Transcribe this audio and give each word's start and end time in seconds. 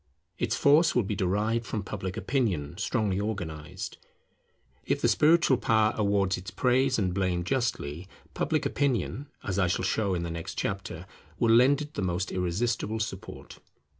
Its 0.39 0.55
force 0.55 0.95
will 0.95 1.03
be 1.03 1.13
derived 1.15 1.63
from 1.63 1.83
Public 1.83 2.17
Opinion 2.17 2.75
strongly 2.75 3.19
organized. 3.19 3.97
If 4.83 4.99
the 4.99 5.07
spiritual 5.07 5.57
power 5.57 5.93
awards 5.95 6.39
its 6.39 6.49
praise 6.49 6.97
and 6.97 7.13
blame 7.13 7.43
justly, 7.43 8.07
public 8.33 8.65
opinion, 8.65 9.27
as 9.43 9.59
I 9.59 9.67
shall 9.67 9.85
show 9.85 10.15
in 10.15 10.23
the 10.23 10.31
next 10.31 10.55
chapter, 10.57 11.05
will 11.37 11.53
lend 11.53 11.83
it 11.83 11.93
the 11.93 12.01
most 12.01 12.31
irresistible 12.31 12.99
support. 12.99 13.59